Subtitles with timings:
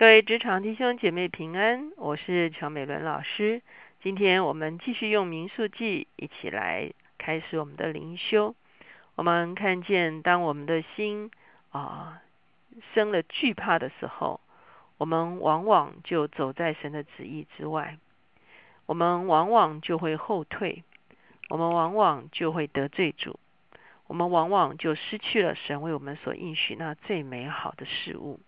[0.00, 3.60] 各位职场弟兄姐妹平安，我是乔美伦老师。
[4.00, 8.54] 今天我们继续用民数记一起来开始我们的灵修。
[9.14, 11.30] 我们看见，当我们的心
[11.68, 12.22] 啊
[12.94, 14.40] 生了惧怕的时候，
[14.96, 17.98] 我们往往就走在神的旨意之外，
[18.86, 20.82] 我们往往就会后退，
[21.50, 23.38] 我们往往就会得罪主，
[24.06, 28.40] 我们往往就失去了神为我们所应许那最美好的事物。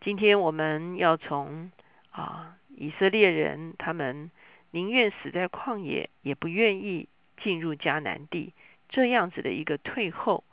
[0.00, 1.72] 今天我们要从
[2.10, 4.30] 啊以色列人，他们
[4.70, 7.08] 宁愿死在旷野，也不愿意
[7.42, 8.52] 进入迦南地，
[8.88, 10.44] 这样子的一个退后，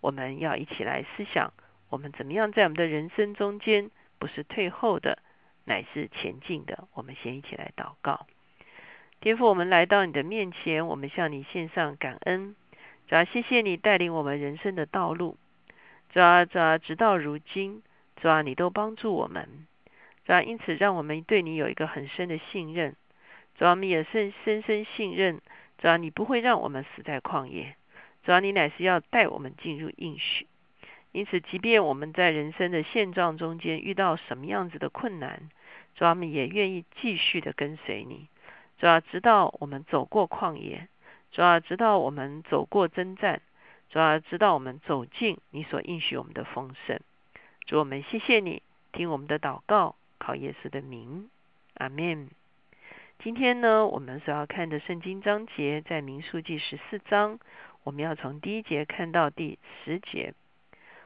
[0.00, 1.52] 我们要一起来思想，
[1.88, 5.18] 我们怎么样在我们的人生中间，不是退后的，
[5.64, 6.86] 乃是前进的。
[6.94, 8.26] 我们先一起来祷告，
[9.20, 12.54] 天父，我们来到你的面前，我们向你献上感恩，
[13.08, 15.36] 主要谢谢你带领我们人生的道路，
[16.12, 17.82] 主要主要直到如今。
[18.20, 19.66] 主啊，你都帮助我们，
[20.26, 22.94] 主啊，因此让我们对你有一个很深的信任。
[23.54, 25.40] 主啊，我们也深深深信任，
[25.78, 27.76] 主啊，你不会让我们死在旷野。
[28.22, 30.46] 主啊，你乃是要带我们进入应许。
[31.12, 35.48] 因此，即便我们在人生的现状中间遇到什么样子的困难，
[35.94, 38.28] 主啊，我们也愿意继续的跟随你。
[38.78, 40.88] 主啊，直到我们走过旷野，
[41.32, 43.40] 主啊，直到我们走过征战，
[43.88, 47.00] 主啊，直到我们走进你所应许我们的丰盛。
[47.70, 51.30] 主我们谢谢你，听我们的祷告，靠耶稣的名，
[51.74, 52.28] 阿门。
[53.22, 57.38] 今天呢，我们所要看的圣经章节在民数记十四章，
[57.84, 60.34] 我们要从第一节看到第十节。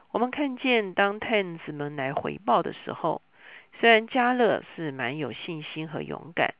[0.09, 3.21] 我们看见当探子们来回报的时候，
[3.79, 6.55] 虽然加勒是蛮有信心和勇敢，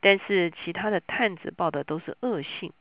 [0.00, 2.72] 但是其他的探子报的都是恶性，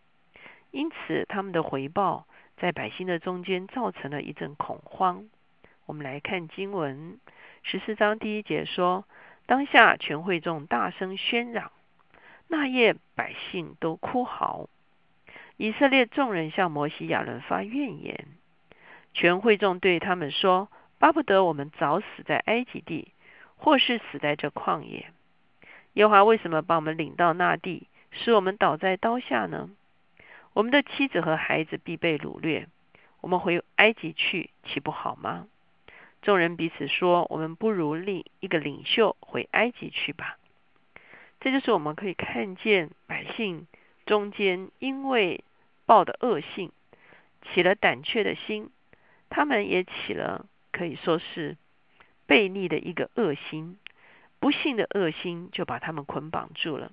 [0.72, 2.26] 因此他们的回报
[2.58, 5.26] 在百姓的中间造成了一阵恐慌。
[5.86, 7.20] 我们来看经文
[7.62, 9.06] 十四章第一节说
[9.46, 11.72] ：“当下全会众大声喧嚷，
[12.48, 14.68] 那夜百姓都哭嚎。
[15.58, 18.26] 以色列众人向摩西亚伦发怨言。
[19.14, 23.12] 全会众对他们说：巴不得我们早死在埃及地，
[23.56, 25.12] 或是死在这旷野。
[25.94, 29.70] 耶和华为什么把我们领到那地，使我们倒在刀下呢？
[30.54, 32.68] 我们的妻子和孩子必被掳掠。
[33.22, 35.46] 我们回埃及去，岂不好吗？”
[36.26, 40.40] 众人彼此说：“我们不如立一个领袖回埃及去吧。”
[41.40, 43.68] 这就是我们可以看见百姓
[44.08, 45.44] 中间因为
[45.86, 46.72] 报的恶性
[47.44, 48.72] 起了胆怯的心，
[49.30, 51.58] 他们也起了可以说是
[52.28, 53.78] 悖逆的一个恶心，
[54.40, 56.92] 不幸的恶心就把他们捆绑住了，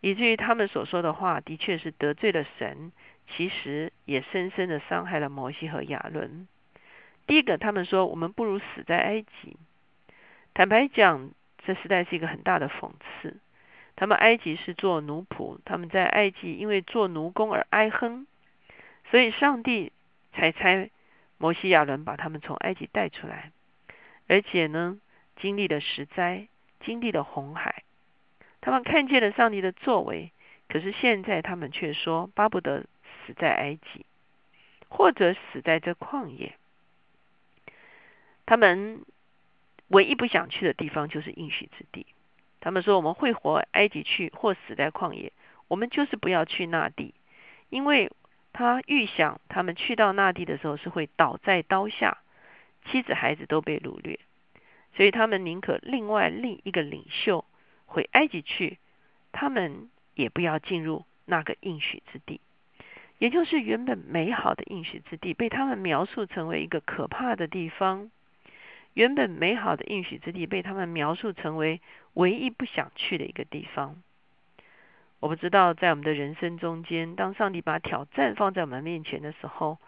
[0.00, 2.92] 以至于他们所说的话的确是得罪了神，
[3.26, 6.46] 其实也深深的伤害了摩西和亚伦。
[7.26, 9.56] 第一个，他们说我们不如死在埃及。
[10.54, 11.30] 坦白讲，
[11.64, 12.90] 这实在是一个很大的讽
[13.20, 13.36] 刺。
[13.94, 18.26] 他们埃及是做奴仆，他们在埃及因为做奴工而哀哼，
[19.10, 19.92] 所以上帝
[20.32, 20.90] 才差
[21.38, 23.52] 摩西亚伦把他们从埃及带出来，
[24.28, 24.98] 而且呢，
[25.36, 26.48] 经历了十灾，
[26.80, 27.82] 经历了红海，
[28.60, 30.32] 他们看见了上帝的作为。
[30.68, 32.86] 可是现在他们却说巴不得
[33.26, 34.06] 死在埃及，
[34.88, 36.54] 或者死在这旷野。
[38.46, 39.04] 他们
[39.88, 42.06] 唯一不想去的地方就是应许之地。
[42.60, 45.32] 他们说：“我们会活埃及去，或死在旷野。
[45.66, 47.12] 我们就是不要去那地，
[47.70, 48.12] 因为
[48.52, 52.18] 他预想他们去到那地的时候是会倒在刀下，
[52.84, 54.20] 妻子孩子都被掳掠，
[54.94, 57.44] 所以他们宁可另外另一个领袖
[57.86, 58.78] 回埃及去，
[59.32, 62.40] 他们也不要进入那个应许之地，
[63.18, 68.08] 也就是原本美好的应许之地，被他们描述成为一个可怕的地方。”
[68.94, 71.80] 原本美好的应许之地，被他们描述成为
[72.14, 74.02] 唯一不想去的一个地方。
[75.20, 79.78] 我不知道，在我们的人生中间，当上帝把挑战放在我们面前的时候，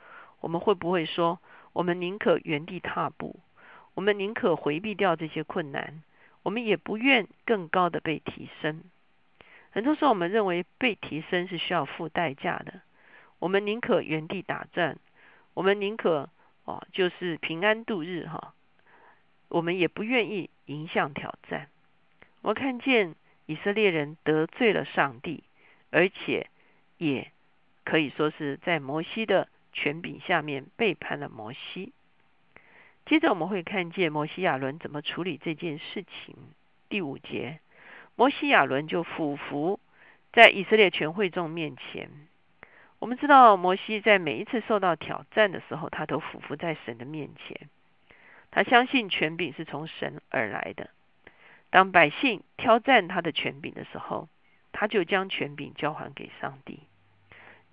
[0.40, 1.40] 我们会不会说：
[1.72, 3.40] 我们宁可原地踏步，
[3.94, 6.02] 我们宁可回避掉这些困难，
[6.42, 8.84] 我们也不愿更高的被提升。
[9.70, 12.80] 很多时候，我们认为被提升是需要付代价的。
[13.40, 14.96] 我们宁可原地打转，
[15.52, 16.30] 我们宁可
[16.64, 18.54] 哦，就是平安度日哈。
[19.48, 21.68] 我们也不愿意迎向挑战。
[22.42, 23.14] 我看见
[23.46, 25.44] 以色列人得罪了上帝，
[25.90, 26.48] 而且
[26.98, 27.30] 也
[27.84, 31.92] 可以说是在摩西的权柄下面背叛了摩西。
[33.06, 36.36] 接着我们会看见摩西亚伦怎么处理这件事情。
[36.88, 37.60] 第五节，
[38.16, 39.78] 摩西亚伦就俯伏
[40.32, 42.08] 在以色列全会众面前。
[42.98, 47.68] 我们知道摩西在每一次受到挑战的时候，他都俯伏在神的面前。
[48.54, 50.90] 他相信权柄是从神而来的。
[51.70, 54.28] 当百姓挑战他的权柄的时候，
[54.70, 56.78] 他就将权柄交还给上帝。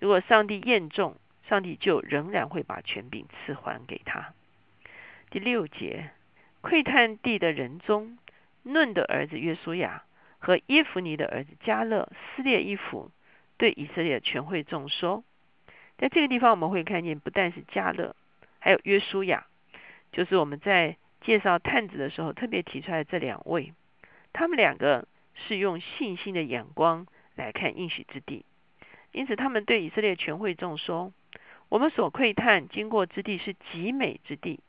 [0.00, 1.14] 如果上帝验中，
[1.48, 4.34] 上帝就仍然会把权柄赐还给他。
[5.30, 6.10] 第六节，
[6.62, 8.18] 窥探地的人中，
[8.64, 10.02] 嫩的儿子约书亚
[10.40, 13.12] 和耶夫尼的儿子加勒撕裂衣服，
[13.56, 15.22] 对以色列全会众说
[15.96, 18.16] ：“在这个地方，我们会看见，不但是加勒，
[18.58, 19.46] 还有约书亚，
[20.12, 23.72] 就是我们在介绍探子的时候特别提出来这两位，
[24.32, 28.44] 他们两个是用信心的眼光来看应许之地，
[29.10, 31.12] 因此他们对以色列全会众说。”
[31.68, 34.60] 我们所窥探经过之地是极美之地。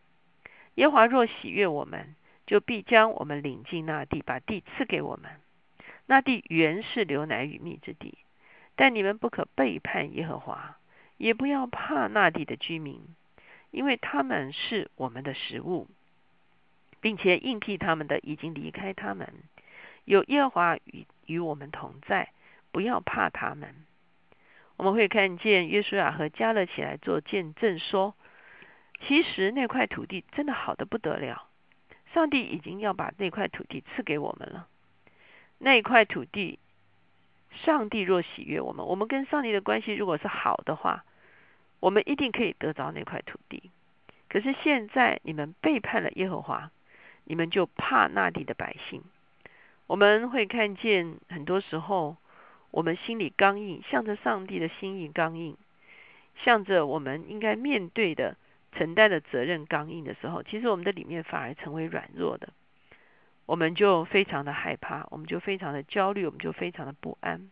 [0.76, 2.16] 耶华若喜悦我们，
[2.48, 5.30] 就必将我们领进那地，把地赐给我们。
[6.06, 8.18] 那地原是流奶与蜜之地。
[8.78, 10.78] 但你们不可背叛耶和华，
[11.18, 13.02] 也不要怕那地的居民，
[13.74, 15.88] 因为他们是我们的食物，
[17.02, 19.34] 并且应聘他们的已经离开他们。
[20.06, 22.32] 有耶和华与与我们同在，
[22.72, 23.74] 不要怕他们。
[24.78, 28.16] 我们会看见约书亚和加勒起来做见证，说
[29.02, 31.48] ：“其实那块土地真的好的不得了，
[32.14, 34.68] 上帝已经要把那块土地赐给我们了。
[35.58, 36.60] 那块土地，
[37.50, 41.06] 上帝若喜悦我们，我们跟上帝的关系如果是好的话，
[41.84, 43.70] 我们一定可以得着那块土地。
[44.30, 46.72] 可是现在你们背叛了耶和华，
[47.26, 49.04] 你们就怕那地的百姓。
[49.88, 52.18] 我们会看见很多时候。”
[52.74, 55.56] 我们心里刚硬，向着上帝的心意刚硬，
[56.44, 58.36] 向着我们应该面对的、
[58.72, 62.50] 承担的责任刚硬的时候，其实我们的里面反而成为软弱的，
[63.46, 67.52] 我们就非常的害怕，我们就非常的焦虑，我们就非常的不安。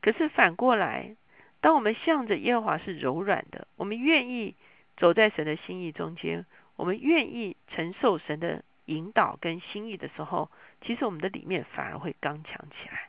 [0.00, 1.16] 可是反过来，
[1.64, 4.54] 当我们向着耶和华是柔软的，我们愿意
[4.98, 6.44] 走在神的心意中间，
[6.76, 10.50] 我们愿意承受神的引导跟心意的时候，
[10.82, 13.08] 其实我们的里面反而会刚强起来。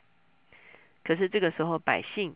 [1.04, 2.34] 可是这个时候，百姓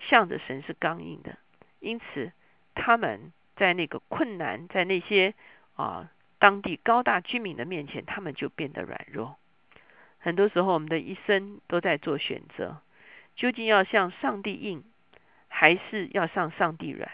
[0.00, 1.38] 向着神是刚硬的，
[1.80, 2.30] 因此
[2.74, 5.32] 他们在那个困难，在那些
[5.76, 9.38] 啊当地高大居民的面前，他们就变得软弱。
[10.18, 12.82] 很多时候，我们的一生都在做选择：
[13.34, 14.84] 究竟要向上帝硬，
[15.64, 17.10] 还是要向上帝软？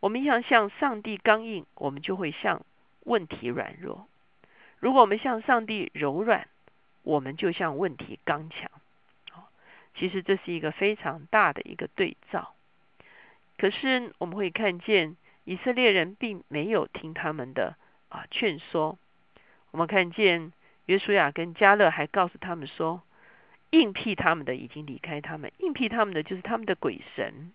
[0.00, 2.60] 我们要向上帝刚硬，我们就会向
[3.04, 4.06] 问题软弱；
[4.80, 6.46] 如果我们向上帝柔软，
[7.04, 8.70] 我们就向问题刚强。
[9.94, 12.52] 其实这是一个非常大的一个对照，
[13.56, 17.76] 可是我们会看见以色列人并没有听他们的
[18.10, 18.98] 啊劝说。
[19.70, 20.52] 我们看见
[20.84, 23.02] 约书亚跟加勒还告诉他们说，
[23.74, 27.52] 应聘他们的已经离开他们，应聘他们的就是他们的鬼神，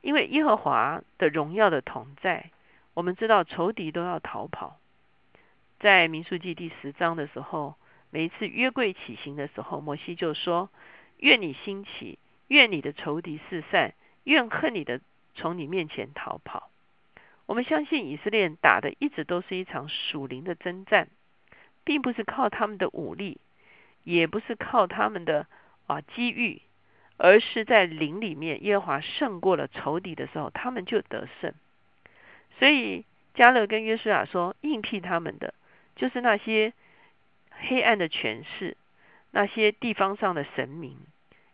[0.00, 2.50] 因为耶和华的荣耀的同在，
[2.94, 4.78] 我们知道仇敌都要逃跑。
[5.78, 7.76] 在民数记第十章的时候，
[8.10, 10.68] 每一次约柜起行的时候，摩西就说。
[11.18, 12.18] 愿你兴起，
[12.48, 13.94] 愿你的仇敌四散，
[14.24, 15.00] 愿恨你的
[15.34, 16.70] 从你面前逃跑。
[17.46, 21.08] 我们相信以色列打的一直都是一场属灵的征战，
[21.84, 23.38] 并不是靠他们的武力，
[24.06, 25.46] 也不是靠他们的
[25.88, 26.62] 啊机遇，
[27.16, 31.52] 而是在灵里面，耶和华胜过了仇敌的时候，他们就得胜。
[32.58, 33.04] 所以
[33.34, 35.54] 加勒跟约书亚说，应聘他们的
[35.96, 36.72] 就是那些
[37.50, 38.76] 黑暗的权势。
[39.32, 40.96] 那些地方上的神明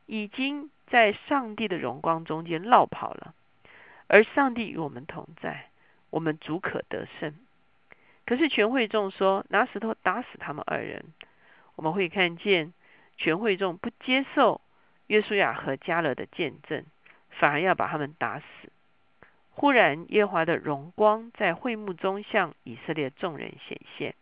[0.07, 3.35] 已经在上帝的荣光中间绕跑了，
[4.07, 5.71] 而上帝与我们同在，
[6.11, 7.35] 我们足可得胜。
[8.25, 11.07] 可是全会众说拿石头打死他们二人，
[11.77, 12.73] 我们会看见
[13.17, 14.61] 全会众不接受
[15.07, 16.85] 约书亚和加勒的见证，
[17.31, 18.45] 反而要把他们打死。
[19.51, 24.15] 忽然耶华的荣光在会幕中向以色列众人显现，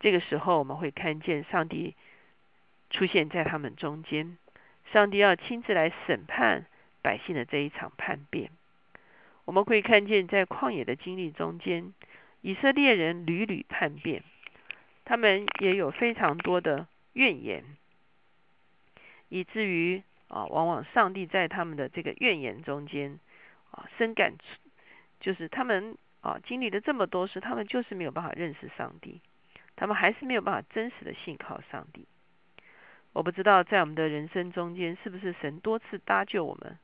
[0.00, 1.94] 这个时候我们会看见上帝。
[2.90, 4.38] 出现在他们中间，
[4.92, 6.64] 上帝要亲自来审判
[7.02, 8.52] 百姓的这一场叛变。
[9.46, 11.92] 我们会看见，在旷野的经历中间，
[12.40, 14.22] 以色列人屡屡叛变，
[15.04, 17.64] 他们也有非常多的怨言，
[19.28, 23.20] 以至于啊，往往上帝在他们的这个怨言中间
[23.70, 24.34] 啊，深感
[25.20, 29.20] 就是他们啊经历了这么多事，他们就是没有办法认识上帝，
[29.76, 32.06] 他们还是没有办法真实的信靠上帝。
[33.12, 36.78] 我不知道在我们的人生中间，是不是神多次搭救我们，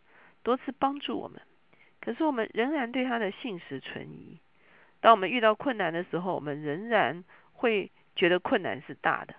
[0.45, 1.41] 多次帮助我们，
[2.01, 4.39] 可是我们仍然对他的信实存疑。
[5.01, 7.25] 当我们遇到困难的时候，我们仍然
[7.55, 9.35] 会觉得困难是大的，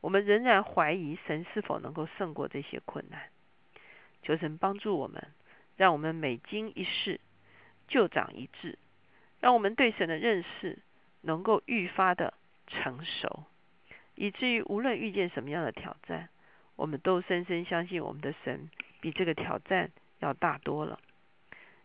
[0.00, 3.28] 我们仍然怀疑神是否能够胜过这些困难。
[4.22, 5.22] 求神帮助我们，
[5.76, 7.20] 让我们每经一事
[7.88, 8.78] 就长一智，
[9.38, 10.78] 让我们对神的认识
[11.20, 12.32] 能够愈发的
[12.68, 13.44] 成熟，
[14.14, 16.30] 以至于无论遇见什么样的挑战，
[16.76, 18.70] 我们都深深相信我们的神
[19.02, 20.98] 比这个挑战要大多了。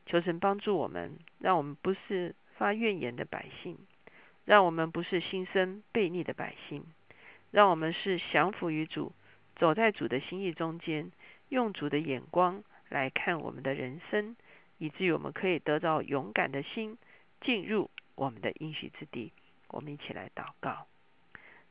[0.06, 3.78] 求神帮助我们，让我们不是发怨言的百姓，
[4.48, 6.86] 让我们不是心生悖逆的百姓，
[7.52, 9.12] 让我们是降服于主，
[9.58, 11.12] 走在主的心意中间，
[11.50, 14.38] 用主的眼光来看我们的人生，
[14.78, 16.98] 以至于我们可以得到勇敢的心，
[17.42, 19.34] 进入我们的应许之地。
[19.68, 20.88] 我们一起来祷告，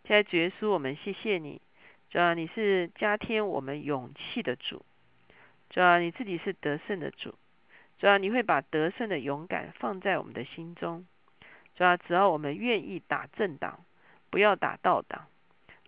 [0.05, 1.63] 亲爱的主耶稣，我们谢谢你，
[2.11, 4.85] 主啊，你是加添我们勇气的主，
[5.71, 7.35] 主啊，你自己是得胜的主。
[7.99, 11.07] 主要你会把得胜的勇敢放在我们的心中，
[11.77, 13.85] 主要只要我们愿意打正党，
[14.31, 15.27] 不要打倒党，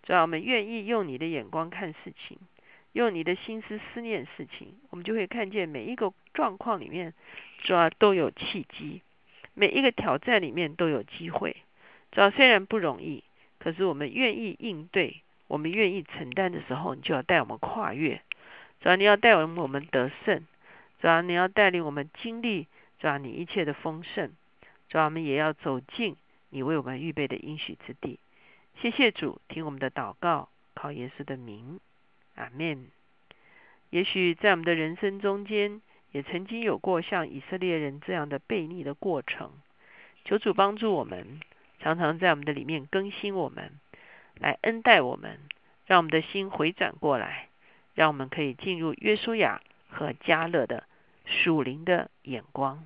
[0.02, 2.38] 主要我们愿意用你的眼光看事情，
[2.92, 7.14] 用你的心思思念事情，我们就会看见每一个状况里面，
[7.62, 9.02] 主要都有契机，
[9.54, 11.56] 每一个挑战里面都有机会。
[12.12, 13.24] 主要虽然不容易，
[13.58, 18.20] 可是我们愿意应对，我们愿意承担的时候，你就要带我们跨越。
[18.80, 20.46] 主要你要带我们我们得胜。
[21.00, 22.66] 主要你要带领我们经历，
[22.98, 24.32] 主要你一切的丰盛，
[24.88, 26.16] 主要我们也要走进
[26.50, 28.18] 你为我们预备的应许之地。
[28.80, 31.80] 谢谢主，听我们的祷告，靠耶稣的名，
[32.34, 32.88] 阿门。
[33.90, 39.52] 也许在我们的人生中间，也曾经有过像以色列人这样的悖逆的过程。
[40.24, 41.40] 求主帮助我们，
[41.80, 43.78] 常常在我们的里面更新我们，
[44.36, 45.38] 来恩待我们，
[45.86, 47.48] 让我们的心回转过来，
[47.94, 49.60] 让我们可以进入约书亚。
[49.90, 50.84] 和加勒的
[51.24, 52.84] 属灵的眼光。